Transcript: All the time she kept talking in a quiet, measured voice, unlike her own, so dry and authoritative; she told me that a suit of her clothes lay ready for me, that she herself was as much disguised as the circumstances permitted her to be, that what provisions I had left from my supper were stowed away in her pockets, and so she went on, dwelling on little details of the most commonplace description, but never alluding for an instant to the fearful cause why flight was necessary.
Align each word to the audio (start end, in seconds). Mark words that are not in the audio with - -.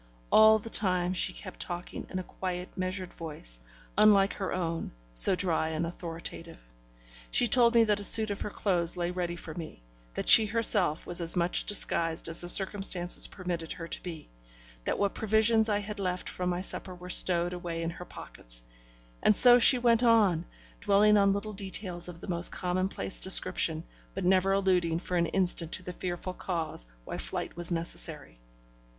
All 0.31 0.57
the 0.57 0.71
time 0.71 1.13
she 1.13 1.31
kept 1.31 1.59
talking 1.59 2.07
in 2.09 2.17
a 2.17 2.23
quiet, 2.23 2.71
measured 2.75 3.13
voice, 3.13 3.59
unlike 3.95 4.33
her 4.33 4.51
own, 4.51 4.93
so 5.13 5.35
dry 5.35 5.69
and 5.69 5.85
authoritative; 5.85 6.59
she 7.29 7.45
told 7.45 7.75
me 7.75 7.83
that 7.83 7.99
a 7.99 8.03
suit 8.03 8.31
of 8.31 8.41
her 8.41 8.49
clothes 8.49 8.97
lay 8.97 9.11
ready 9.11 9.35
for 9.35 9.53
me, 9.53 9.83
that 10.15 10.27
she 10.27 10.47
herself 10.47 11.05
was 11.05 11.21
as 11.21 11.35
much 11.35 11.65
disguised 11.67 12.27
as 12.27 12.41
the 12.41 12.49
circumstances 12.49 13.27
permitted 13.27 13.73
her 13.73 13.85
to 13.85 14.01
be, 14.01 14.27
that 14.85 14.97
what 14.97 15.13
provisions 15.13 15.69
I 15.69 15.77
had 15.77 15.99
left 15.99 16.27
from 16.29 16.49
my 16.49 16.61
supper 16.61 16.95
were 16.95 17.07
stowed 17.07 17.53
away 17.53 17.83
in 17.83 17.91
her 17.91 18.05
pockets, 18.05 18.63
and 19.21 19.35
so 19.35 19.59
she 19.59 19.77
went 19.77 20.01
on, 20.01 20.47
dwelling 20.79 21.15
on 21.15 21.31
little 21.31 21.53
details 21.53 22.07
of 22.07 22.21
the 22.21 22.27
most 22.27 22.51
commonplace 22.51 23.21
description, 23.21 23.83
but 24.15 24.25
never 24.25 24.51
alluding 24.51 24.97
for 24.97 25.15
an 25.17 25.27
instant 25.27 25.71
to 25.73 25.83
the 25.83 25.93
fearful 25.93 26.33
cause 26.33 26.87
why 27.05 27.19
flight 27.19 27.55
was 27.55 27.69
necessary. 27.69 28.39